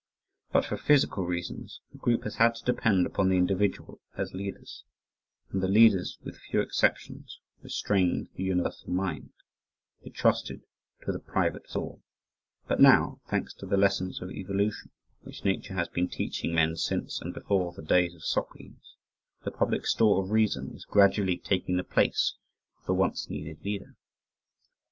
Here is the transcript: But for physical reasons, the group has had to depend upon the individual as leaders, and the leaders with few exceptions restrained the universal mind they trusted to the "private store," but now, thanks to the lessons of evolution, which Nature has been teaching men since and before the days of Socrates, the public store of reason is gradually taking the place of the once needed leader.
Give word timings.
But 0.51 0.65
for 0.65 0.77
physical 0.77 1.27
reasons, 1.27 1.79
the 1.91 1.99
group 1.99 2.23
has 2.23 2.37
had 2.37 2.55
to 2.55 2.65
depend 2.65 3.05
upon 3.05 3.29
the 3.29 3.37
individual 3.37 4.01
as 4.17 4.33
leaders, 4.33 4.83
and 5.51 5.61
the 5.61 5.67
leaders 5.67 6.17
with 6.23 6.39
few 6.49 6.59
exceptions 6.59 7.39
restrained 7.61 8.29
the 8.33 8.41
universal 8.41 8.89
mind 8.89 9.29
they 10.03 10.09
trusted 10.09 10.63
to 11.05 11.11
the 11.11 11.19
"private 11.19 11.69
store," 11.69 11.99
but 12.67 12.79
now, 12.79 13.21
thanks 13.29 13.53
to 13.59 13.67
the 13.67 13.77
lessons 13.77 14.23
of 14.23 14.31
evolution, 14.31 14.89
which 15.21 15.45
Nature 15.45 15.75
has 15.75 15.87
been 15.87 16.09
teaching 16.09 16.51
men 16.51 16.77
since 16.77 17.21
and 17.21 17.31
before 17.31 17.71
the 17.71 17.83
days 17.83 18.15
of 18.15 18.23
Socrates, 18.25 18.95
the 19.43 19.51
public 19.51 19.85
store 19.85 20.23
of 20.23 20.31
reason 20.31 20.71
is 20.73 20.83
gradually 20.83 21.37
taking 21.37 21.77
the 21.77 21.83
place 21.83 22.37
of 22.79 22.87
the 22.87 22.95
once 22.95 23.29
needed 23.29 23.63
leader. 23.63 23.95